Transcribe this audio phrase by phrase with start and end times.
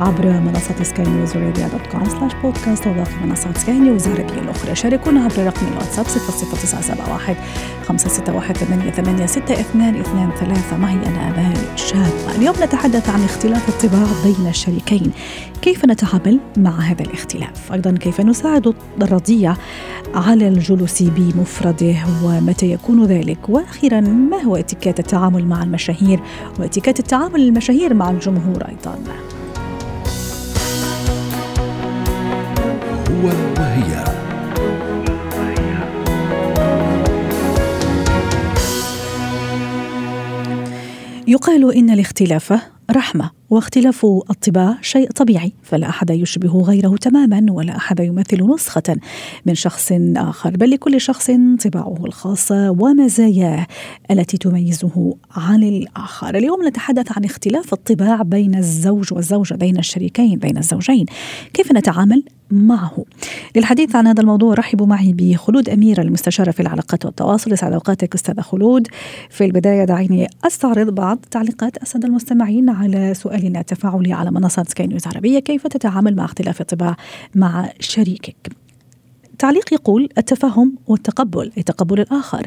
[0.00, 4.74] عبر منصة سكاي نيوز dot com slash podcast وباقي منصات سكاي نيوز العربية الأخرى.
[4.74, 7.36] شاركونا عبر رقم الواتساب 00971
[7.88, 15.10] 561 88 6223 معي أنا أمال شاب اليوم نتحدث عن اختلاف الطباع بين الشريكين.
[15.62, 19.54] كيف نتعامل مع هذا الاختلاف؟ أيضا كيف نساعد الرضيع
[20.14, 26.20] على الجلوس بمفرده؟ ومتى يكون ذلك؟ وأخيرا ما هو اتكات التعامل مع المشاهير؟
[26.58, 28.98] واتكات التعامل المشاهير مع الجمهور أيضا.
[33.18, 34.04] هو وهي.
[41.28, 48.00] يقال إن الاختلاف رحمة واختلاف الطباع شيء طبيعي فلا أحد يشبه غيره تماما ولا أحد
[48.00, 48.96] يمثل نسخة
[49.46, 51.30] من شخص آخر بل لكل شخص
[51.64, 53.66] طباعه الخاصة ومزاياه
[54.10, 56.36] التي تميزه عن الآخر.
[56.36, 61.06] اليوم نتحدث عن اختلاف الطباع بين الزوج والزوجة بين الشريكين بين الزوجين.
[61.54, 63.04] كيف نتعامل معه.
[63.56, 67.52] للحديث عن هذا الموضوع رحبوا معي بخلود أميرة المستشارة في العلاقات والتواصل.
[67.52, 68.88] يسعد أوقاتك أستاذة خلود.
[69.30, 75.06] في البداية دعيني أستعرض بعض تعليقات السادة المستمعين على سؤالنا التفاعلي على منصة سكاي نيوز
[75.06, 76.96] عربية كيف تتعامل مع اختلاف الطباع
[77.34, 78.67] مع شريكك؟
[79.38, 82.46] تعليق يقول التفهم والتقبل أي تقبل الآخر.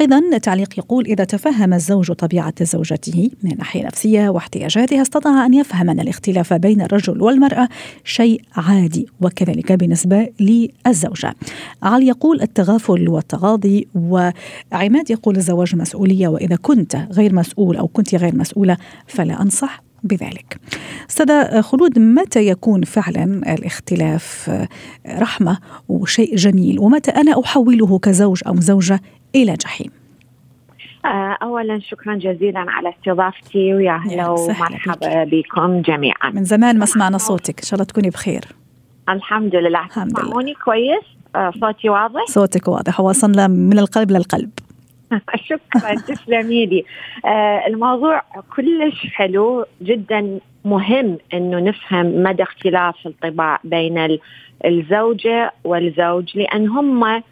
[0.00, 5.90] أيضا تعليق يقول إذا تفهم الزوج طبيعة زوجته من ناحية نفسية واحتياجاتها استطاع أن يفهم
[5.90, 7.68] أن الاختلاف بين الرجل والمرأة
[8.04, 11.34] شيء عادي وكذلك بالنسبة للزوجة.
[11.82, 18.36] علي يقول التغافل والتغاضي وعماد يقول الزواج مسؤولية وإذا كنت غير مسؤول أو كنت غير
[18.36, 19.89] مسؤولة فلا أنصح.
[20.02, 20.60] بذلك.
[21.10, 24.50] استاذة خلود متى يكون فعلا الاختلاف
[25.18, 25.58] رحمة
[25.88, 29.00] وشيء جميل ومتى أنا أحوله كزوج أو زوجة
[29.34, 29.90] إلى جحيم؟
[31.42, 36.30] اولا شكرا جزيلا على استضافتي ويا أهلا ومرحبا بكم جميعا.
[36.30, 38.44] من زمان ما سمعنا صوتك، إن شاء الله تكوني بخير.
[39.08, 40.22] الحمد لله الحمد لله.
[40.22, 41.04] تسمعوني كويس؟
[41.60, 44.50] صوتي واضح؟ صوتك واضح وصلنا من القلب للقلب.
[45.48, 46.84] شكرا تسلمي لي.
[47.24, 48.22] آه الموضوع
[48.56, 54.18] كلش حلو جدا مهم إنه نفهم مدى اختلاف الطباع بين
[54.64, 57.22] الزوجة والزوج لأن هم آه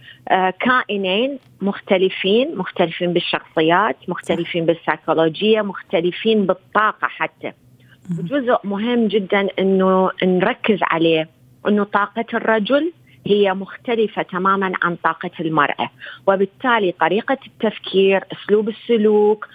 [0.61, 7.53] كائنين مختلفين مختلفين بالشخصيات مختلفين بالسيكولوجية مختلفين بالطاقة حتى.
[8.11, 11.29] جزء مهم جدا إنه نركز عليه
[11.69, 12.93] إنه طاقة الرجل
[13.27, 15.91] هي مختلفة تماما عن طاقة المرأة.
[16.27, 19.49] وبالتالي طريقة التفكير أسلوب السلوك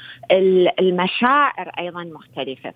[0.79, 2.73] المشاعر أيضا مختلفة.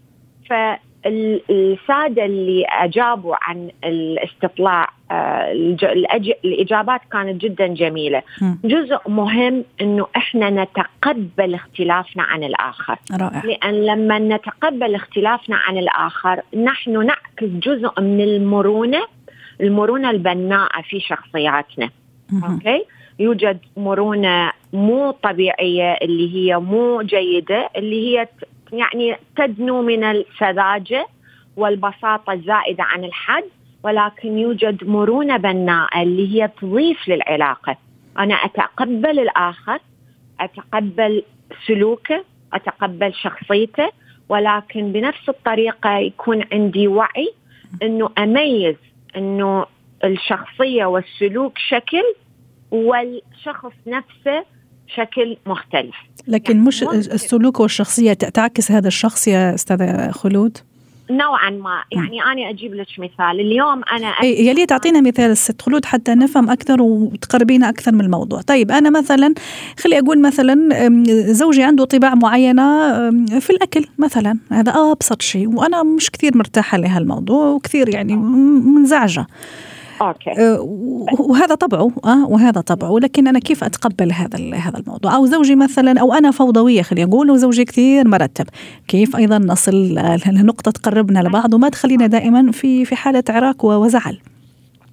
[0.49, 4.89] فالسادة اللي أجابوا عن الاستطلاع
[6.45, 8.21] الإجابات كانت جدا جميلة.
[8.63, 12.97] جزء مهم أنه إحنا نتقبل اختلافنا عن الآخر.
[13.21, 13.41] رائع.
[13.45, 19.16] لأن لما نتقبل اختلافنا عن الآخر نحن نعكس جزء من المرونة
[19.61, 21.89] المرونة البناءة في شخصياتنا.
[22.43, 22.85] أوكي؟
[23.19, 28.27] يوجد مرونة مو طبيعية اللي هي مو جيدة اللي هي
[28.73, 31.07] يعني تدنو من السذاجه
[31.57, 33.43] والبساطة الزائده عن الحد
[33.83, 37.77] ولكن يوجد مرونة بناءة اللي هي تضيف للعلاقة.
[38.19, 39.79] أنا أتقبل الآخر
[40.39, 41.23] أتقبل
[41.67, 42.23] سلوكه
[42.53, 43.89] أتقبل شخصيته
[44.29, 47.33] ولكن بنفس الطريقة يكون عندي وعي
[47.83, 48.75] إنه أميز
[49.17, 49.65] إنه
[50.03, 52.03] الشخصية والسلوك شكل
[52.71, 54.45] والشخص نفسه
[54.87, 55.95] شكل مختلف.
[56.27, 60.57] لكن يعني مش السلوك والشخصية تعكس هذا الشخص يا أستاذة خلود؟
[61.11, 61.83] نوعا ما.
[61.91, 63.39] يعني أنا أجيب لك مثال.
[63.39, 65.31] اليوم أنا يا ليه تعطينا مثال.
[65.31, 68.41] الست خلود حتى نفهم أكثر وتقربينا أكثر من الموضوع.
[68.41, 69.33] طيب أنا مثلا
[69.79, 70.69] خلي أقول مثلا
[71.33, 72.89] زوجي عنده طباع معينة
[73.39, 74.39] في الأكل مثلا.
[74.51, 79.27] هذا أبسط شيء وأنا مش كثير مرتاحة لهالموضوع وكثير يعني منزعجة.
[80.01, 80.31] okay.
[81.19, 86.01] وهذا طبعه أه وهذا طبعه لكن أنا كيف أتقبل هذا هذا الموضوع؟ أو زوجي مثلا
[86.01, 88.45] أو أنا فوضوية خلينا نقول وزوجي كثير مرتب.
[88.87, 89.95] كيف أيضا نصل
[90.27, 94.17] لنقطة تقربنا لبعض وما تخلينا دائما في في حالة عراك وزعل.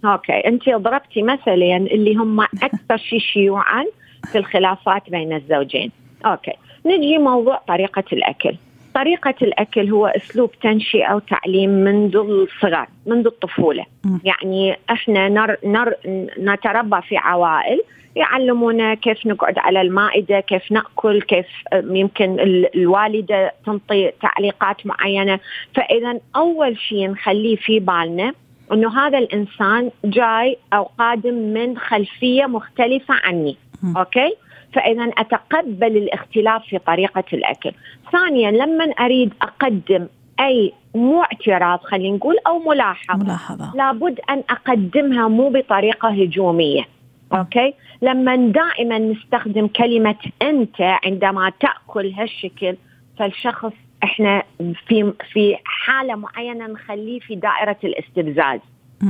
[0.04, 0.32] أوكي.
[0.32, 3.84] أنت ضربتي مثلين اللي هم أكثر شيء شيوعا
[4.32, 5.90] في الخلافات بين الزوجين.
[6.26, 6.52] أوكي.
[6.86, 8.56] نجي موضوع طريقة الأكل.
[8.94, 13.84] طريقة الأكل هو أسلوب تنشئة وتعليم منذ الصغر منذ الطفولة.
[14.04, 14.18] م.
[14.24, 15.94] يعني إحنا نر نر
[16.38, 17.80] نتربى في عوائل
[18.16, 22.40] يعلمونا كيف نقعد على المائدة كيف نأكل كيف يمكن
[22.74, 25.38] الوالدة تنطي تعليقات معينة.
[25.74, 28.32] فإذا أول شيء نخليه في بالنا
[28.72, 33.56] أنه هذا الإنسان جاي أو قادم من خلفية مختلفة عني.
[33.96, 34.34] okay?
[34.74, 37.72] فإذا أتقبل الاختلاف في طريقة الأكل.
[38.12, 40.06] ثانيا لما أريد أقدم
[40.40, 43.72] أي مو اعتراض خلينا نقول أو ملاحظة, ملاحظة.
[43.74, 46.84] لابد أن أقدمها مو بطريقة هجومية.
[47.32, 47.74] okay?
[48.02, 52.76] لما دائما نستخدم كلمة أنت عندما تأكل هالشكل
[53.18, 53.72] فالشخص
[54.04, 58.60] إحنا في في حالة معينة نخليه في دائرة الاستفزاز.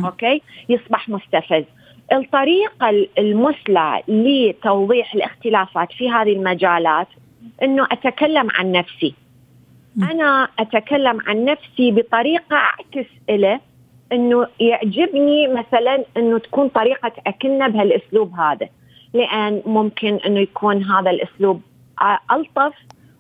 [0.05, 1.64] أوكي؟ يصبح مستفز.
[2.12, 7.08] الطريقة المثلى لتوضيح الاختلافات في هذه المجالات
[7.62, 9.14] إنه أتكلم عن نفسي.
[10.02, 13.60] أنا أتكلم عن نفسي بطريقة أعكس له
[14.12, 18.68] إنه يعجبني مثلا إنه تكون طريقة أكلنا بهالأسلوب هذا.
[19.14, 21.60] لأن ممكن إنه يكون هذا الأسلوب
[22.32, 22.74] ألطف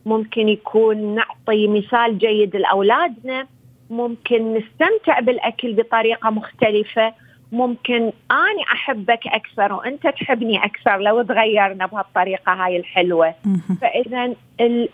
[0.06, 3.46] ممكن يكون نعطي مثال جيد لأولادنا
[3.90, 7.14] ممكن نستمتع بالأكل بطريقة مختلفة
[7.54, 13.34] ممكن أني أحبك أكثر وأنت تحبني أكثر لو تغيرنا بهالطريقة هاي الحلوة.
[13.80, 14.34] فاذا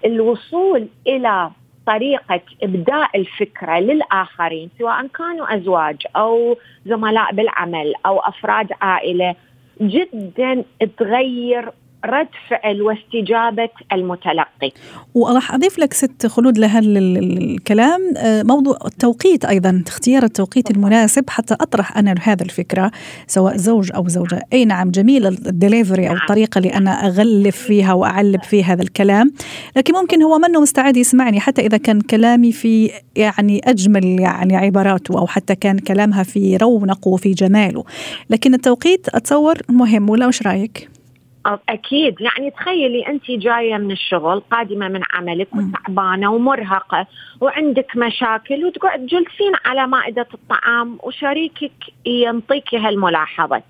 [0.04, 1.50] الوصول إلى
[1.86, 9.34] طريقة إبداء الفكرة للآخرين سواء كانوا أزواج أو زملاء بالعمل أو أفراد عائلة
[9.80, 10.64] جدا
[10.98, 11.72] تغير
[12.04, 14.72] رد فعل واستجابة المتلقي.
[15.14, 21.54] وراح أضيف لك ست خلود لهذا الكلام آه، موضوع التوقيت أيضا اختيار التوقيت المناسب حتى
[21.54, 22.90] أطرح أنا هذا الفكرة
[23.26, 24.42] سواء زوج أو زوجة.
[24.52, 26.22] أي نعم جميل الدليفري أو نعم.
[26.22, 29.32] الطريقة اللي أنا أغلف فيها وأعلب فيها هذا الكلام.
[29.76, 35.18] لكن ممكن هو منه مستعد يسمعني حتى إذا كان كلامي في يعني أجمل يعني عباراته
[35.18, 37.84] أو حتى كان كلامها في رونقه وفي جماله.
[38.30, 40.10] لكن التوقيت أتصور مهم.
[40.10, 40.99] ولا وش رأيك؟
[41.46, 42.20] أكيد.
[42.20, 47.06] يعني تخيلي أنت جاية من الشغل قادمة من عملك وتعبانة ومرهقة
[47.40, 51.72] وعندك مشاكل وتقعد جلسين على مائدة الطعام وشريكك
[52.06, 53.62] ينطيكي هالملاحظة.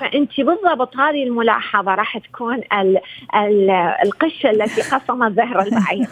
[0.00, 2.98] فأنت بالضبط هذه الملاحظة راح تكون ال
[3.34, 3.70] ال
[4.04, 6.08] القشة التي قصمت زهر البعير.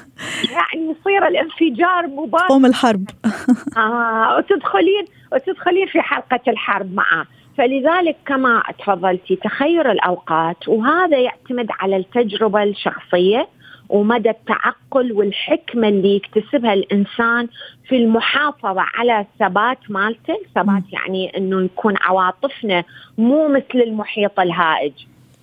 [0.52, 2.46] يعني يصير الانفجار مباشر.
[2.46, 3.04] قوم الحرب.
[3.76, 7.26] آه وتدخلين وتدخلين في حلقة الحرب معه
[7.60, 13.48] فلذلك كما تفضلتي تخير الأوقات وهذا يعتمد على التجربة الشخصية
[13.88, 17.48] ومدى التعقل والحكمة اللي يكتسبها الإنسان
[17.88, 22.84] في المحافظة على ثبات مالته، ثبات يعني إنه نكون عواطفنا
[23.18, 24.92] مو مثل المحيط الهائج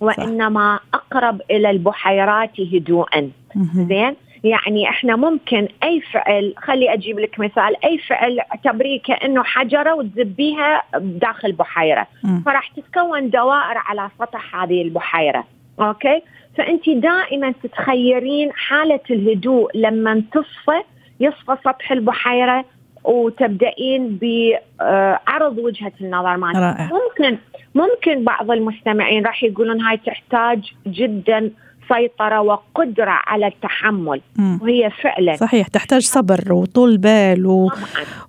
[0.00, 3.30] وإنما أقرب إلى البحيرات هدوءا.
[3.74, 9.94] زين؟ يعني إحنا ممكن أي فعل خلي أجيب لك مثال أي فعل اعتبريه كانه حجرة
[9.94, 12.06] وتزبيها داخل بحيرة.
[12.24, 12.40] م.
[12.40, 15.44] فراح تتكون دوائر على سطح هذه البحيرة.
[15.80, 16.22] أوكي؟
[16.56, 20.82] فأنت دائما تتخيرين حالة الهدوء لما تصفى
[21.20, 22.64] يصفى سطح البحيرة
[23.04, 26.56] وتبدأين بعرض وجهة النظر مالك.
[26.80, 27.38] ممكن
[27.74, 31.50] ممكن بعض المستمعين راح يقولون هاي تحتاج جدا
[31.88, 34.20] سيطرة وقدرة على التحمل.
[34.36, 34.58] مم.
[34.62, 37.70] وهي فعلا صحيح تحتاج صبر وطول بال و...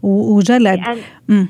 [0.04, 0.80] وجلد.
[0.80, 1.48] لأن,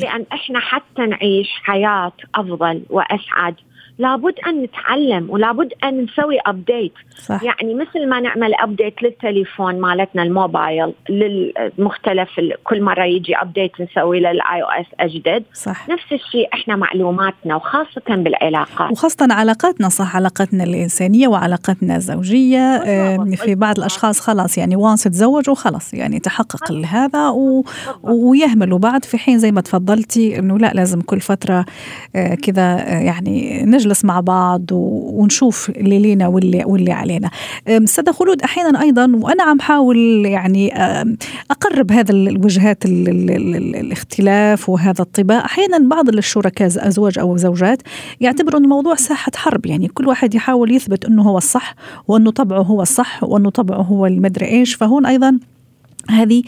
[0.00, 3.54] لأن إحنا حتى نعيش حياة أفضل وأسعد.
[4.00, 6.92] لابد أن نتعلم ولابد أن نسوي update
[7.22, 7.42] صح.
[7.42, 12.28] يعني مثل ما نعمل update للتليفون مالتنا الموبايل للمختلف
[12.64, 15.44] كل مرة يجي update نسوي لل iOS أجدد.
[15.52, 15.88] صح.
[15.88, 18.90] نفس الشيء إحنا معلوماتنا وخاصة بالعلاقات.
[18.90, 22.78] وخاصة علاقاتنا صح علاقتنا الإنسانية وعلاقتنا الزوجية
[23.34, 27.64] في بعض الأشخاص خلاص يعني once تزوجوا خلاص يعني تحقق هذا و...
[28.02, 29.04] ويهملوا بعض.
[29.04, 31.64] في حين زي ما تفضلتي إنه لا لازم كل فترة
[32.16, 37.30] آه، كذا آه، يعني نجلس نجلس مع بعض ونشوف اللي لينا واللي واللي علينا.
[37.68, 40.74] استاذه خلود أحيانا أيضا وأنا عم حاول يعني
[41.50, 45.44] أقرب هذا الوجهات الاختلاف وهذا الطباع.
[45.44, 47.82] أحيانا بعض الشركاء أزواج أو زوجات
[48.20, 49.66] يعتبروا الموضوع ساحة حرب.
[49.66, 51.74] يعني كل واحد يحاول يثبت إنه هو الصح
[52.08, 54.74] وإنه طبعه هو الصح وإنه طبعه هو المدري إيش.
[54.74, 55.38] فهون أيضا
[56.10, 56.42] هذه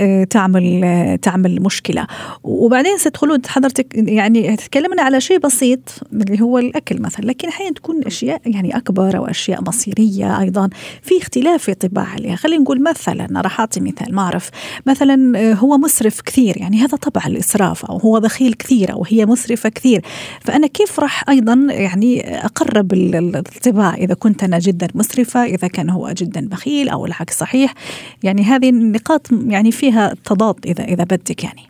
[0.00, 2.06] آه، تعمل آه، تعمل مشكلة.
[2.44, 5.80] وبعدين ست خلود حضرتك يعني تكلمنا على شيء بسيط
[6.12, 10.68] اللي هو الأكل مثلا لكن أحيانا تكون أشياء يعني أكبر أو اشياء مصيرية أيضا
[11.02, 14.50] في اختلاف في طباع عليها خلينا نقول مثلا راح أعطي مثال ما أعرف.
[14.86, 19.26] مثلا آه، هو مسرف كثير يعني هذا طبع الإسراف أو هو بخيل كثير أو هي
[19.26, 20.02] مسرفة كثير.
[20.40, 26.10] فأنا كيف راح أيضا يعني أقرب الطباع إذا كنت أنا جدا مسرفة إذا كان هو
[26.10, 27.74] جدا بخيل أو العكس صحيح؟
[28.22, 31.62] يعني هذه نقاط يعني فيها تضاد إذا إذا بدك يعني.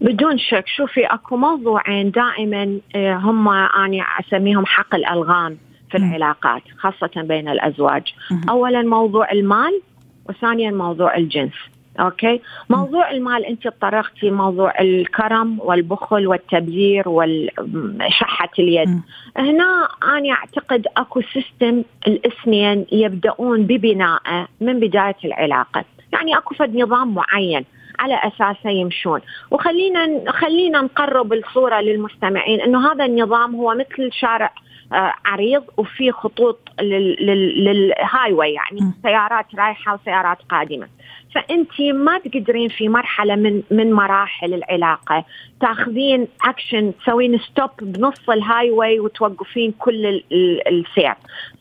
[0.00, 0.64] بدون شك.
[0.66, 5.56] شوفي أكو موضوعين دائما آه، هم أنا أسميهم حقل الألغام
[5.90, 8.14] في العلاقات خاصة بين الأزواج.
[8.48, 9.80] اولا موضوع المال
[10.28, 11.52] وثانيا موضوع الجنس.
[12.00, 12.40] okay?
[12.70, 19.00] موضوع المال أنت تطرقتي موضوع الكرم والبخل والتبذير وشحه اليد.
[19.36, 25.84] هنا أنا أعتقد أكو system الاثنين يبدأون ببنائه من بداية العلاقة.
[26.14, 27.64] يعني أكو فد نظام معين
[27.98, 29.20] على اساسه يمشون.
[29.50, 34.52] وخلينا خلينا نقرب الصورة للمستمعين إنه هذا النظام هو مثل شارع
[34.92, 40.88] آه، عريض وفي خطوط لل highway يعني سيارات رايحة وسيارات قادمة.
[41.34, 45.24] فأنت ما تقدرين في مرحلة من من مراحل العلاقة.
[45.60, 50.22] تاخذين اكشن تسوين stop بنص ال highway وتوقفين كل
[50.66, 51.14] السير.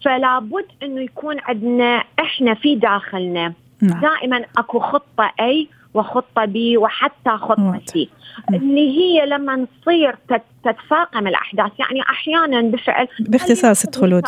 [0.06, 4.02] فلا بد إنه يكون عندنا إحنا في داخلنا نعم.
[4.02, 8.10] دائما أكو خطة A وخطة B وحتى خطة C
[8.54, 10.16] اللي هي لما تصير
[10.64, 11.72] تتفاقم الأحداث.
[11.80, 14.24] يعني أحيانا بفعل باختصاص خلود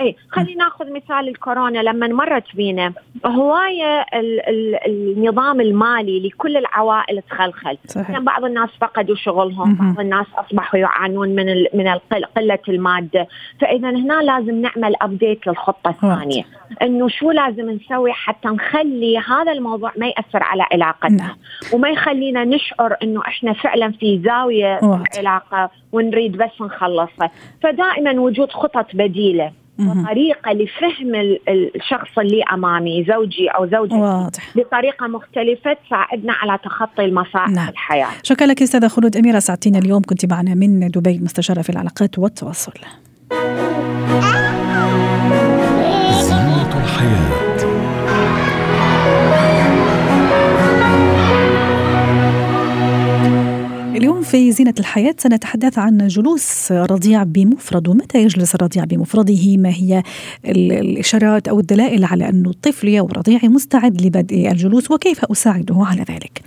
[0.00, 2.92] اي خلينا ناخذ مثال الكورونا لما مرت بينا
[3.26, 4.06] هواية
[4.86, 7.78] النظام المالي لكل العوائل تخلخل.
[7.86, 8.10] صحيح.
[8.10, 11.88] يعني بعض الناس فقدوا شغلهم بعض الناس أصبحوا يعانون من من
[12.36, 13.28] قلة المادة.
[13.60, 16.42] فاذا هنا لازم نعمل ابديت للخطة الثانية.
[16.82, 21.16] إنه شو لازم نسوي حتى نخلي هذا الموضوع ما يأثر على علاقتنا.
[21.16, 21.36] نعم.
[21.72, 24.80] وما يخلينا نشعر إنه إحنا فعلا في زاوية
[25.18, 25.61] العلاقه
[25.92, 27.30] ونريد بس نخلصها
[27.62, 34.56] فدائما وجود خطط بديلة وطريقة لفهم الشخص اللي أمامي زوجي أو زوجتي واضح.
[34.56, 37.68] بطريقة مختلفة تساعدنا على تخطي المصاعب نعم.
[37.68, 38.08] الحياة.
[38.22, 42.72] شكرا لك أستاذة خلود أميرة سعدتينا اليوم كنت معنا من دبي مستشارة في العلاقات والتواصل.
[54.02, 60.02] اليوم في زينة الحياة سنتحدث عن جلوس رضيع بمفرد ومتى يجلس الرضيع بمفرده؟ ما هي
[60.44, 66.42] الإشارات أو الدلائل على أن الطفل أو رضيعي مستعد لبدء الجلوس وكيف أساعده على ذلك؟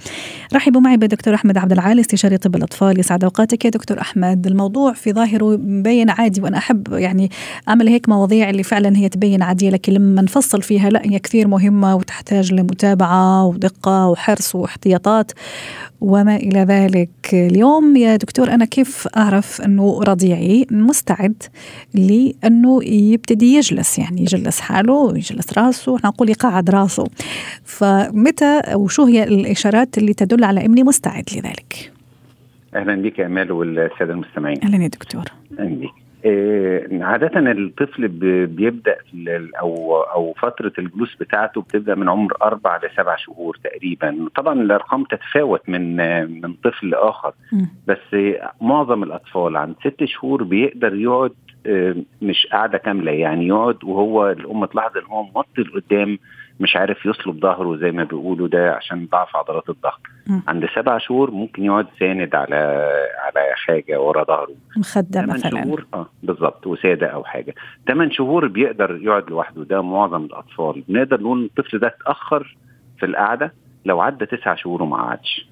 [0.54, 3.00] رحبوا معي بدكتور أحمد عبد العال استشاري طب الأطفال.
[3.00, 4.48] يسعد أوقاتك يا دكتور أحمد.
[4.48, 7.30] الموضوع في ظاهره مبين عادي وأنا أحب يعني
[7.70, 11.48] أعمل هيك مواضيع اللي فعلا هي تبين عادية لكن لما نفصل فيها لا هي كثير
[11.48, 15.32] مهمة وتحتاج لمتابعة ودقة وحرص واحتياطات
[16.02, 17.10] وما إلى ذلك.
[17.48, 17.96] اليوم.
[17.96, 21.44] يا دكتور أنا كيف أعرف أنه رضيعي؟ مستعد
[21.94, 25.96] لأنه يبتدي يجلس يعني يجلس حاله ويجلس راسه.
[25.96, 27.08] إحنا نقول يقعد راسه.
[27.64, 31.92] فمتى وشو هي الإشارات اللي تدل على أني مستعد لذلك؟
[32.76, 34.64] أهلا بك يا أمال والسادة المستمعين.
[34.64, 35.24] أهلا يا دكتور.
[35.60, 36.05] أهلا بك.
[37.02, 38.08] عادة الطفل
[38.48, 38.96] بيبدأ
[39.60, 45.70] أو أو فترة الجلوس بتاعته بتبدأ من عمر أربع لسبع شهور تقريبا، طبعا الأرقام تتفاوت
[45.70, 45.96] من
[46.42, 47.34] من طفل لآخر
[47.88, 51.34] بس معظم الأطفال عند ست شهور بيقدر يقعد
[51.68, 56.20] آه، مش قاعدة كاملة يعني يقعد وهو الأم تلاحظ إن هو موطي لقدام
[56.60, 60.00] مش عارف يصلب ظهره زي ما بيقولوا ده عشان ضعف عضلات الظهر
[60.48, 62.56] عند سبع شهور ممكن يقعد ساند على
[63.26, 64.56] على حاجة ورا ظهره.
[64.78, 65.64] مخدة مثلا.
[65.64, 67.56] شهور آه بالظبط وسادة أو حاجة.
[67.88, 70.84] ثمان شهور بيقدر يقعد لوحده ده معظم الأطفال.
[70.88, 72.58] بنقدر نقول الطفل ده اتأخر
[73.00, 73.54] في القعدة
[73.86, 75.48] لو عدى تسع شهور وما قعدش.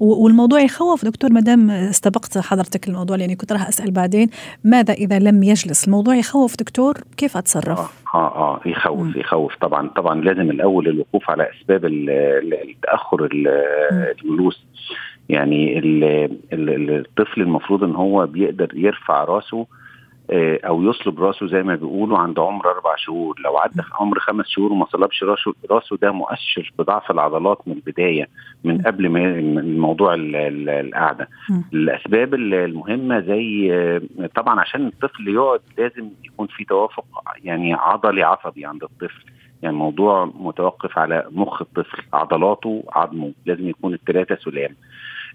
[0.00, 1.04] والموضوع يخوف.
[1.04, 4.28] دكتور ما دام استبقت حضرتك الموضوع لاني كنت راح أسأل بعدين
[4.64, 6.56] ماذا إذا لم يجلس؟ الموضوع يخوف.
[6.56, 9.12] دكتور كيف أتصرف؟ آه آه, آه يخوف مم.
[9.16, 9.56] يخوف.
[9.60, 14.64] طبعا طبعا لازم الأول الوقوف على أسباب التأخر الجلوس.
[15.28, 15.80] يعني
[16.52, 19.83] الطفل المفروض إن هو بيقدر يرفع راسه آه،
[20.30, 23.40] أو يصلب راسه زي ما بيقولوا عند عمر أربع شهور.
[23.44, 28.28] لو عدى عمر خمس شهور وما صلبش راسه راسه ده مؤشر بضعف العضلات من البداية
[28.64, 31.28] من قبل ما الموضوع القعدة.
[31.72, 37.04] الأسباب المهمة زي آه، طبعا عشان الطفل يقعد لازم يكون في توافق
[37.44, 39.24] يعني عضلي عصبي عند الطفل.
[39.62, 44.70] يعني الموضوع متوقف على مخ الطفل عضلاته عظمه لازم يكون الثلاثه سلام.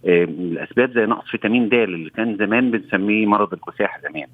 [0.05, 4.27] الأسباب زي نقص فيتامين د اللي كان زمان بنسميه مرض الكساح زمان.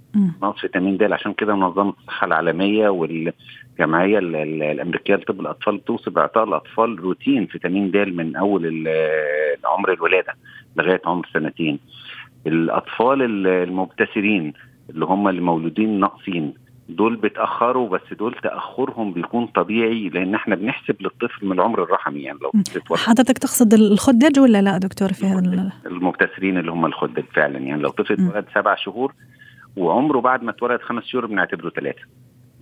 [0.44, 7.00] نقص فيتامين د عشان كده منظمة الصحة العالمية والجمعية الأمريكية لطب الأطفال توصي باعطاء الاطفال
[7.00, 8.88] روتين فيتامين د من أول
[9.66, 10.34] عمر الولادة
[10.78, 11.80] لغاية عمر سنتين
[12.48, 14.54] الأطفال المبتسرين
[14.90, 16.54] اللي هم اللي مولودين ناقصين
[16.90, 22.40] دول بيتأخروا بس دول تأخرهم بيكون طبيعي لأن إحنا بنحسب للطفل من العمر الرحمي يعني
[22.42, 22.52] لو
[22.96, 27.60] حضرتك تقصد الخدج ولا لا دكتور في هذا المبتسرين اللي هم الخدج فعلا.
[27.60, 29.14] يعني لو طفل اتولد سبع شهور
[29.78, 32.02] وعمره بعد ما اتولد خمس شهور بنعتبره ثلاثة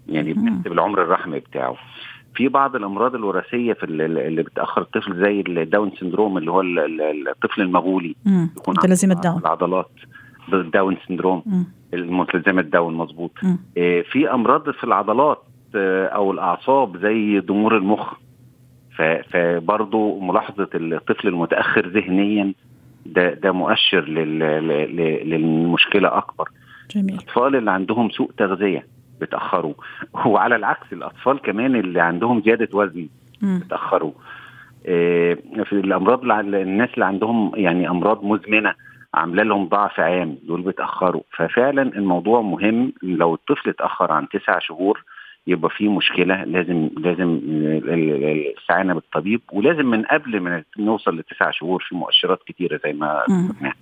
[0.07, 1.75] يعني بنحسب العمر الرحمي بتاعه.
[2.35, 8.15] في بعض الأمراض الوراثية في اللي بتأخر الطفل زي الداون سندروم اللي هو الطفل المغولي.
[8.57, 9.91] يكون متلازمه العضلات.
[10.53, 13.31] ال Down syndrome المتلازمه داون مظبوط.
[13.77, 15.43] آه، في أمراض في العضلات
[15.75, 18.13] آه، أو الأعصاب زي ضمور المخ.
[19.29, 22.53] فبرضه ملاحظة الطفل المتأخر ذهنيا
[23.05, 24.01] ده ده مؤشر
[25.23, 26.49] للمشكلة أكبر.
[26.95, 27.13] جميل.
[27.13, 28.87] الأطفال اللي عندهم سوء تغذية
[29.21, 29.73] بتاخروا
[30.25, 33.07] وعلى العكس الأطفال كمان اللي عندهم زيادة وزن
[33.41, 34.11] بتاخروا
[34.85, 38.73] آه، في الأمراض الناس اللي عندهم يعني أمراض مزمنة
[39.13, 41.21] عاملة لهم ضعف عام دول بيتأخروا.
[41.31, 45.03] ففعلا الموضوع مهم لو الطفل اتأخر عن تسع شهور
[45.47, 47.39] يبقى في مشكلة لازم لازم
[47.87, 53.73] الاستعانه بالطبيب ولازم من قبل ما نوصل لتسع شهور في مؤشرات كثيره زي ما قلنا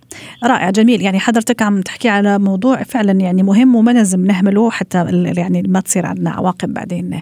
[0.44, 1.02] رائع جميل.
[1.02, 5.06] يعني حضرتك عم تحكي على موضوع فعلا يعني مهم وما لازم نهمله حتى
[5.38, 7.22] يعني ما تصير عندنا عواقب بعدين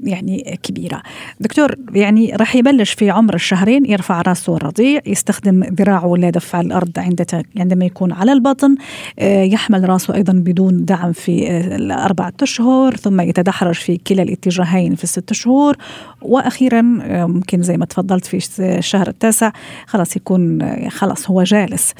[0.00, 1.02] يعني كبيرة.
[1.40, 7.44] دكتور يعني راح يبلش في عمر الشهرين يرفع راسه الرضيع يستخدم ذراعه لدفع الأرض عند
[7.58, 8.76] عندما يكون على البطن
[9.18, 14.22] آه، يحمل راسه أيضا بدون دعم في آه، الأربعة أشهر ثم يتدحرج يتحرج في كلا
[14.22, 15.76] الاتجاهين في الست شهور.
[16.22, 16.82] وأخيرا
[17.26, 18.38] ممكن زي ما تفضلت في
[18.78, 19.52] الشهر التاسع
[19.86, 21.94] خلاص يكون خلاص هو جالس.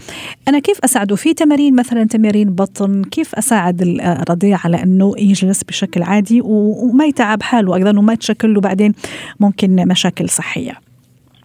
[0.49, 6.03] أنا كيف أساعده في تمارين مثلا تمارين بطن؟ كيف أساعد الرضيع على إنه يجلس بشكل
[6.03, 8.93] عادي وما يتعب حاله؟ أيضا وما تشكل له بعدين
[9.41, 10.86] ممكن مشاكل صحية.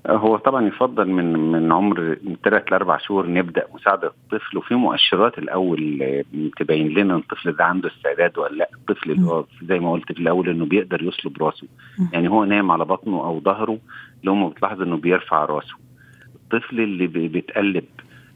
[0.07, 5.37] هو طبعا يفضل من من عمر من ثلاث لأربع شهور نبدا مساعدة الطفل وفي مؤشرات
[5.37, 6.23] الأول
[6.57, 8.69] تبين لنا الطفل ده عنده استعداد ولا لأ.
[8.73, 11.67] الطفل اللي هو زي ما قلت في الأول إنه بيقدر يصلب راسه.
[12.13, 13.77] يعني هو نايم على بطنه أو ظهره
[14.23, 15.75] لو بتلاحظ إنه بيرفع راسه.
[16.35, 17.85] الطفل اللي بيتقلب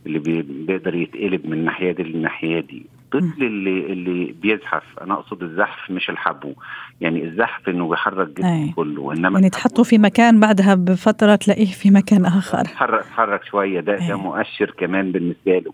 [0.05, 0.19] اللي
[0.67, 4.99] بيقدر يتقلب من الناحية دي للناحية دي الطفل اللي اللي بيزحف.
[5.01, 6.53] أنا أقصد الزحف مش الحبو.
[7.01, 11.91] يعني الزحف إنه بيحرك جسمه كله إنما يعني تحطه في مكان بعدها بفترة تلاقيه في
[11.91, 12.63] مكان آخر.
[12.63, 13.79] تحرك تحرك شوية.
[13.79, 14.07] ده أي.
[14.07, 15.73] ده مؤشر كمان بالنسبة له.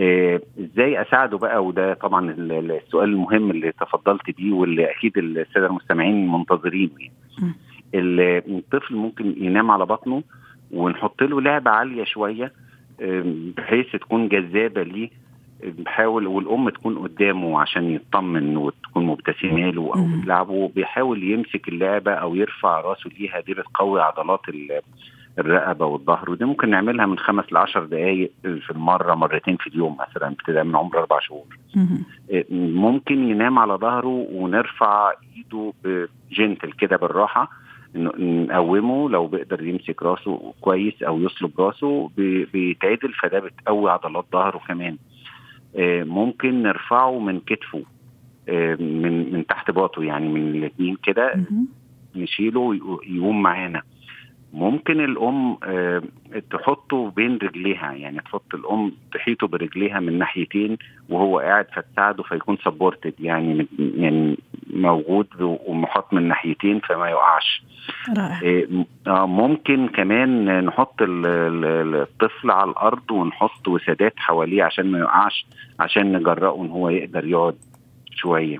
[0.00, 6.32] آه إزاي أساعده بقى؟ وده طبعا السؤال المهم اللي تفضلت بيه واللي أكيد السادة المستمعين
[6.32, 7.14] منتظرينه يعني.
[7.94, 10.22] الطفل ممكن ينام على بطنه
[10.70, 12.52] ونحط له لعبة عالية شوية
[13.56, 15.10] بحيث تكون جذابة ليه.
[15.64, 22.34] بحاول والأم تكون قدامه عشان يطمن وتكون مبتسمه له أو بتلعبه بيحاول يمسك اللعبة أو
[22.34, 23.40] يرفع راسه ليها.
[23.40, 24.40] دي بتقوي عضلات
[25.38, 30.28] الرقبة والظهر ودي ممكن نعملها من خمس لعشر دقائق في المرة مرتين في اليوم مثلا
[30.28, 31.44] ابتداء من عمر أربع شهور.
[32.50, 35.72] ممكن ينام على ظهره ونرفع إيده
[36.32, 37.50] جنتل كده بالراحة
[37.94, 39.10] نقومه.
[39.10, 42.10] لو بيقدر يمسك راسه كويس أو يصلب راسه
[42.52, 44.92] بيتعدل فده بتقوي عضلات ظهره كمان.
[44.92, 45.09] آه،
[46.04, 47.82] ممكن نرفعه من كتفه
[48.48, 51.44] آه، من من تحت باطه يعني من الاثنين كده
[52.16, 52.74] نشيله
[53.06, 53.82] يقوم معانا.
[54.52, 56.02] ممكن الأم آه،
[56.50, 60.78] تحطه بين رجليها يعني تحط الأم تحيطه برجليها من ناحيتين
[61.08, 64.38] وهو قاعد فتساعده فيكون سبورتد يعني يعني
[64.74, 67.62] موجود ومحاط من ناحيتين فما يقعش.
[68.16, 68.64] رائع.
[69.06, 75.46] آه، ممكن كمان نحط الطفل على الأرض ونحط وسادات حواليه عشان ما يقعش
[75.80, 77.56] عشان نجرأه إن هو يقدر يقعد
[78.10, 78.58] شوية.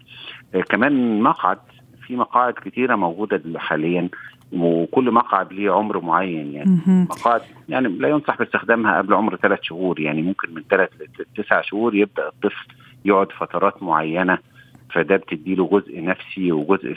[0.54, 1.58] آه، كمان مقعد
[2.06, 4.08] في مقاعد كتيرة موجودة حاليا
[4.52, 6.80] وكل مقعد ليه عمر معين يعني.
[6.86, 11.94] مقاعد يعني لا ينصح باستخدامها قبل عمر ثلاث شهور يعني ممكن من ثلاث لتسع شهور
[11.94, 12.66] يبدأ الطفل
[13.04, 14.38] يقعد فترات معينة.
[14.94, 16.96] فده بتدي له جزء نفسي وجزء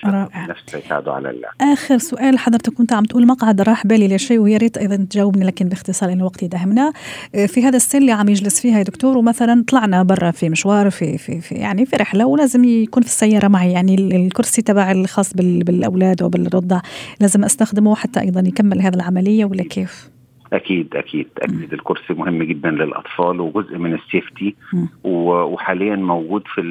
[0.49, 1.53] نفسي يساعده على اللعب.
[1.61, 5.69] آخر سؤال حضرتك كنت عم تقول مقعد راح بالي لشيء ويا ريت أيضا تجاوبني لكن
[5.69, 6.93] باختصار لأن الوقت يدهمنا
[7.47, 11.17] في هذا السن اللي عم يجلس فيها يا دكتور ومثلا طلعنا برا في مشوار في
[11.17, 16.23] في, في يعني في رحلة ولازم يكون في السيارة معي يعني الكرسي تبع الخاص بالأولاد
[16.23, 16.81] وبالرضع
[17.19, 20.12] لازم أستخدمه حتى أيضا يكمل هذه العملية ولا كيف؟
[20.53, 21.73] أكيد أكيد أكيد.
[21.73, 24.55] الكرسي مهم جدا للأطفال وجزء من السيفتي.
[25.03, 26.61] وحاليا موجود في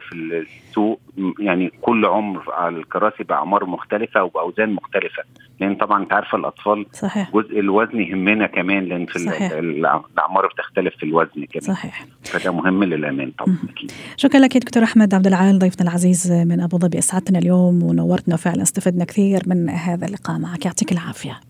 [0.00, 1.00] في السوق.
[1.38, 5.22] يعني كل عمر على الكراسي بأعمار مختلفة وبأوزان مختلفة.
[5.60, 7.30] لأن طبعا أنت عارفه الأطفال صحيح.
[7.34, 9.52] جزء الوزن يهمنا كمان لأن في صحيح.
[9.52, 11.74] الأعمار بتختلف في الوزن كمان.
[11.76, 12.06] صحيح.
[12.24, 13.92] فده مهم للأمان طبعا أكيد.
[14.16, 16.98] شكرا لك دكتور أحمد عبد العال ضيفنا العزيز من أبو ظبي.
[16.98, 20.66] أسعدتنا اليوم ونورتنا فعلا استفدنا كثير من هذا اللقاء معك.
[20.66, 21.40] يعطيك العافية.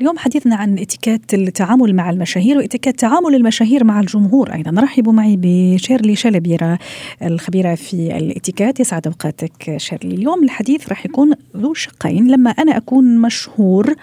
[0.00, 4.52] اليوم حديثنا عن اتيكيت التعامل مع المشاهير واتيكيت تعامل المشاهير مع الجمهور.
[4.52, 6.78] أيضا نرحب معي بشيرلي شلبيرة
[7.22, 8.80] الخبيرة في الاتيكيت.
[8.80, 10.14] يسعد أوقاتك شيرلي.
[10.14, 12.30] اليوم الحديث راح يكون ذو شقين.
[12.30, 13.94] لما أنا أكون مشهور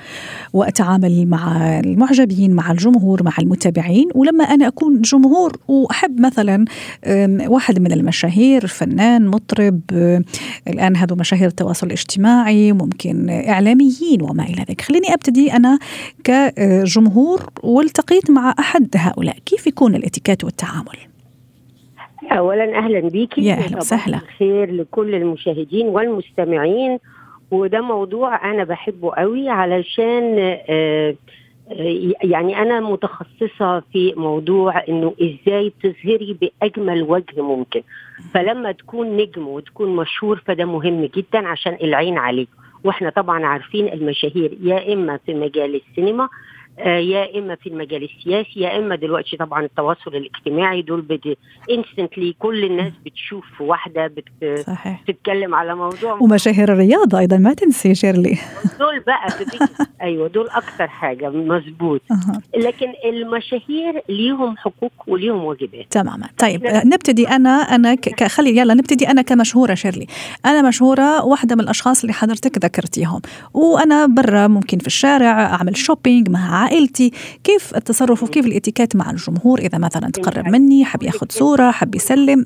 [0.54, 6.66] وأتعامل مع المعجبين مع الجمهور مع المتابعين ولما أنا أكون جمهور وأحب مثلا
[7.48, 9.82] واحد من المشاهير فنان مطرب
[10.68, 14.82] الآن هذو مشاهير التواصل الاجتماعي ممكن إعلاميين وما إلى ذلك.
[14.82, 15.80] خليني أبتدي أنا
[16.24, 19.38] كجمهور والتقيت مع أحد هؤلاء.
[19.46, 20.98] كيف يكون الاتيكيت والتعامل؟
[22.32, 24.20] اولا أهلا بيكي يا أهلا وسهلا.
[24.40, 27.00] خير لكل المشاهدين والمستمعين.
[27.52, 30.36] وده موضوع أنا بحبه قوي علشان
[30.70, 31.16] آه
[32.24, 37.82] يعني أنا متخصصة في موضوع إنه إزاي تظهري بأجمل وجه ممكن.
[38.34, 42.48] فلما تكون نجم وتكون مشهور فده مهم جدا عشان العين عليك.
[42.88, 46.30] وإحنا طبعا عارفين المشاهير يا إما في مجال السينما
[46.86, 51.06] يا إما في المجال السياسي يا إما دلوقتي طبعا التواصل الاجتماعي دول
[51.72, 55.02] instantly كل الناس بتشوف واحدة بت صحيح.
[55.04, 56.14] بتتكلم على موضوع.
[56.14, 58.38] ومشاهير الرياضه أيضا ما تنسي شيرلي.
[58.80, 59.28] دول بقى
[60.02, 62.02] أيوه دول أكثر حاجة مظبوط.
[62.58, 65.86] لكن المشاهير ليهم حقوق وليهم واجبات.
[65.92, 66.28] تماما.
[66.38, 68.24] طيب نبتدي أنا أنا ك...
[68.24, 70.08] خلي يلا نبتدي أنا كمشهورة شيرلي.
[70.46, 73.22] أنا مشهورة واحدة من الأشخاص اللي حضرتك ذكرتيهم.
[73.54, 77.12] وأنا برا ممكن في الشارع أعمل شوبينج مع عائلتي
[77.44, 82.46] كيف التصرف وكيف الاتيكيت مع الجمهور؟ إذا مثلا تقرب مني حب ياخذ صورة حب يسلم.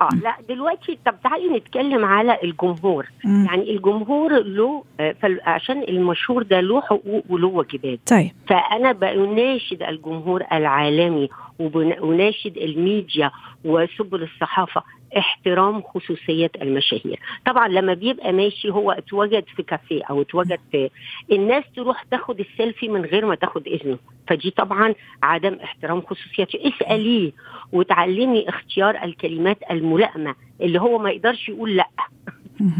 [0.00, 3.06] آه لا دلوقتي طب تعالي نتكلم على الجمهور.
[3.24, 3.46] مم.
[3.46, 7.98] يعني الجمهور له آه، عشان المشهور ده له حقوق وله واجبات.
[8.06, 8.30] طيب.
[8.48, 13.30] فأنا بناشد الجمهور العالمي وبناشد الميديا
[13.64, 14.82] وسبل الصحافة.
[15.18, 17.20] احترام خصوصيه المشاهير.
[17.46, 20.90] طبعا لما بيبقى ماشي هو اتوجد في كافيه أو اتوجد في
[21.32, 23.98] الناس تروح تاخد السيلفي من غير ما تاخد إذنه.
[24.28, 27.32] فدي طبعا عدم احترام خصوصيته اسأليه
[27.72, 31.88] وتعلمي اختيار الكلمات الملائمة اللي هو ما يقدرش يقول لأ.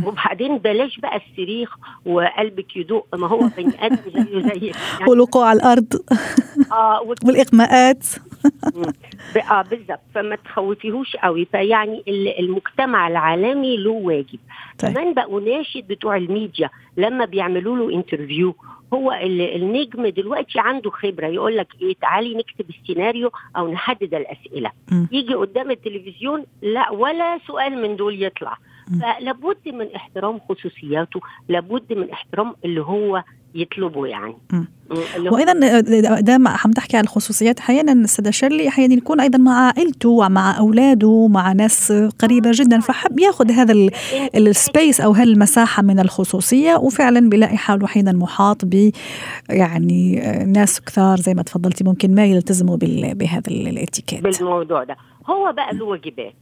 [0.04, 5.56] وبعدين بلاش بقى الصريخ وقلبك يدق ما هو بني آدم زيه زيك يعني والوقوع على
[5.58, 5.86] الأرض.
[6.72, 8.06] آه والاغماءات
[9.50, 11.44] آه بالظبط فما تخوفيهوش قوي.
[11.44, 12.02] فيعني
[12.38, 14.38] المجتمع العالمي له واجب.
[14.78, 14.92] طيب.
[14.92, 18.54] كمان بقى وأناشد بتوع الميديا لما بيعملوا له interview
[18.94, 21.26] هو النجم دلوقتي عنده خبرة.
[21.26, 24.70] يقول لك إيه تعالي نكتب السيناريو أو نحدد الأسئلة.
[24.92, 25.06] م.
[25.12, 28.58] يجي قدام التلفزيون لا ولا سؤال من دول يطلع.
[29.00, 31.20] فلابد من احترام خصوصياته.
[31.48, 33.22] لابد من احترام اللي هو
[33.56, 34.34] يطلبه يعني.
[35.30, 35.80] وأيضا
[36.20, 37.58] دام عم تحكي عن الخصوصيات.
[37.58, 43.20] أحيانا السيده شيرلي أحيانا يكون أيضا مع عائلته ومع أولاده مع ناس قريبة جدا فحب
[43.20, 43.74] يأخذ هذا
[44.34, 46.76] ال space أو هالمساحه من الخصوصية.
[46.76, 48.90] وفعلا بيلاقي حاله أحيانا محاط ب
[49.50, 50.14] يعني
[50.46, 54.22] ناس كثار زي ما تفضلتي ممكن ما يلتزموا بهذا الاتيكيت.
[54.22, 54.96] بالموضوع ده.
[55.26, 56.34] هو بقى له واجبات.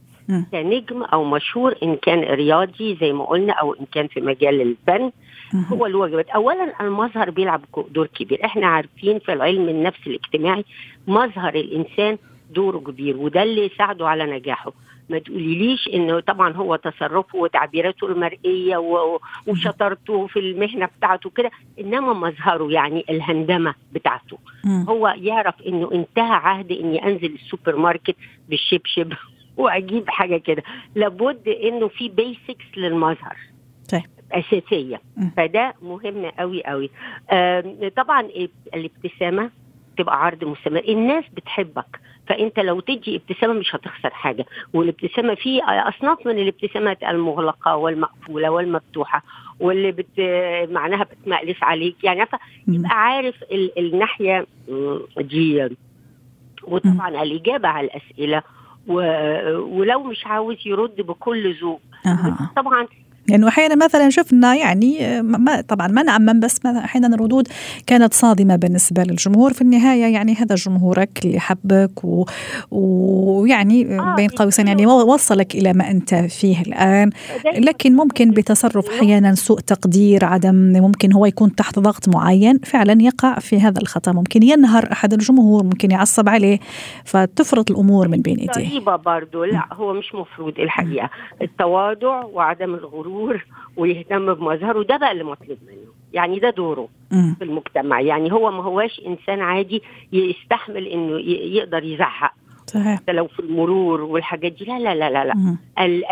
[0.51, 5.11] كنجم أو مشهور إن كان رياضي زي ما قلنا أو إن كان في مجال الفن
[5.53, 8.45] هو الواجبات اولا المظهر بيلعب دور كبير.
[8.45, 10.65] إحنا عارفين في العلم النفس الاجتماعي
[11.07, 12.17] مظهر الإنسان
[12.51, 14.71] دوره كبير وده اللي يساعده على نجاحه.
[15.09, 18.77] ما تقوليليش إنه طبعا هو تصرفه وتعبيراته المرئية
[19.47, 24.37] وشطارته في المهنة بتاعته كده إنما مظهره يعني الهندمة بتاعته.
[24.89, 28.15] هو يعرف إنه انتهى عهد إني أنزل السوبر ماركت
[28.49, 29.13] بالشبشب
[29.57, 30.63] وأجيب حاجة كده.
[30.95, 33.37] لابد إنه في بيسكس للمظهر.
[34.35, 35.01] أساسية.
[35.37, 36.89] فده مهم قوي قوي
[37.97, 38.29] طبعا
[38.73, 39.49] الابتسامة
[39.97, 40.83] تبقى عرض مستمر.
[40.87, 44.45] الناس بتحبك فأنت لو تدي ابتسامة مش هتخسر حاجة.
[44.73, 49.23] والابتسامة في أصناف من الابتسامات المغلقة والمقفولة والمفتوحة
[49.59, 50.19] واللي بت
[50.71, 52.03] معناها بتمألف عليك.
[52.03, 52.25] يعني
[52.67, 53.79] يبقى عارف ال...
[53.79, 54.47] الناحية
[55.17, 55.77] دي.
[56.63, 58.41] وطبعا الإجابة على الأسئلة.
[58.87, 58.93] و...
[59.79, 61.81] ولو مش عاوز يرد بكل ذوق.
[62.05, 62.37] أه.
[62.55, 62.87] طبعا
[63.29, 67.47] يعني أحيانا مثلا شفنا يعني ما طبعا ما نعمم بس أحيانا الردود
[67.87, 69.53] كانت صادمة بالنسبة للجمهور.
[69.53, 71.91] في النهاية يعني هذا جمهورك اللي حبك
[72.71, 77.09] ويعني آه بين قوسين يعني وصلك إلى ما أنت فيه الآن.
[77.57, 82.59] لكن ممكن بتصرف أحيانا سوء تقدير عدم ممكن هو يكون تحت ضغط معين.
[82.59, 84.11] فعلا يقع في هذا الخطأ.
[84.11, 86.59] ممكن ينهر أحد الجمهور ممكن يعصب عليه.
[87.05, 88.69] فتفرط الأمور من بين إيديه.
[88.69, 91.09] طيبة برضه لا هو مش مفروض الحقيقة.
[91.41, 93.45] التواضع وعدم الغرور الغرور
[93.77, 94.83] ويهتم بمظهره.
[94.83, 95.91] ده بقى اللي مطلوب منه.
[96.13, 98.01] يعني ده دوره في المجتمع.
[98.01, 102.33] يعني هو ما هواش إنسان عادي يستحمل إنه يقدر يزعق.
[102.67, 102.95] صحيح.
[102.95, 104.65] حتى لو في المرور والحاجات دي.
[104.65, 105.57] لا لا لا لا, لا.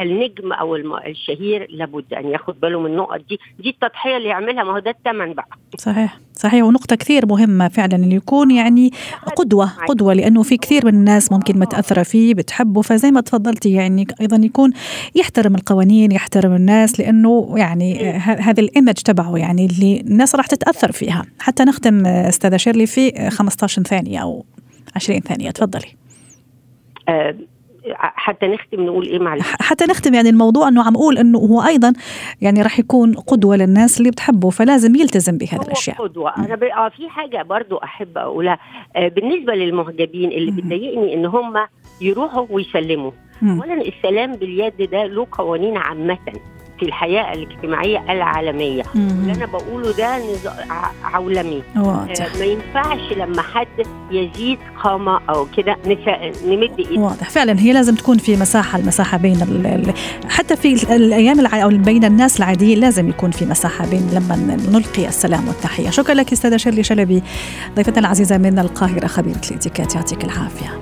[0.01, 3.39] النجم أو الم- الشهير لابد أن ياخد باله من النقط دي.
[3.59, 4.63] دي التضحية اللي يعملها.
[4.63, 5.47] ما هو ده الثمن بقى.
[5.77, 6.19] صحيح.
[6.35, 6.63] صحيح.
[6.63, 8.91] ونقطة كثير مهمة فعلا اللي يكون يعني
[9.35, 12.81] قدوة قدوة لأنه في كثير من الناس ممكن متأثرة فيه بتحبه.
[12.81, 14.71] فزي ما تفضلتي يعني أيضا يكون
[15.15, 21.25] يحترم القوانين يحترم الناس لأنه يعني هذا الإيمج تبعه يعني اللي الناس راح تتأثر فيها.
[21.39, 24.45] حتى نختم أستاذة شيرلي في 15 ثانية أو
[24.95, 25.51] 20 ثانية.
[25.51, 25.87] تفضلي.
[27.99, 29.43] حتى نختم نقول إيه معلش.
[29.61, 31.93] حتى نختم يعني الموضوع إنه عم أقول إنه هو أيضا
[32.41, 35.97] يعني راح يكون قدوة للناس اللي بتحبه فلازم يلتزم بهذه الأشياء.
[35.97, 36.37] قدوة.
[36.37, 36.63] أنا ب...
[36.63, 38.57] آه في حاجة برضو أحب أقولها.
[38.95, 40.51] آه بالنسبة للمعجبين اللي.
[40.51, 41.53] بتضايقني إن هم
[42.01, 43.11] يروحوا ويسلموا.
[43.41, 43.61] مم.
[43.61, 46.17] أولا السلام باليد ده له قوانين عامة.
[46.83, 48.83] في الحياة الاجتماعية العالمية.
[48.95, 49.07] مم.
[49.09, 50.47] اللي أنا بقوله ده نز...
[50.69, 51.63] ع- عولمي.
[51.75, 52.21] واضح.
[52.21, 53.67] آه ما ينفعش لما حد
[54.11, 55.77] يزيد قامة أو كده.
[56.45, 56.97] نمد إيد.
[56.97, 57.29] واضح.
[57.29, 59.93] فعلا هي لازم تكون في مساحة المساحة بين ال
[60.29, 61.63] حتى في ال- الأيام الع...
[61.63, 65.89] أو بين الناس العاديين لازم يكون في مساحة بين لما نلقي السلام والتحية.
[65.89, 67.23] شكرا لك أستاذة شيرلي شلبي
[67.75, 70.81] ضيفتنا العزيزة من القاهرة خبيرة الإتيكيت يعطيك العافية.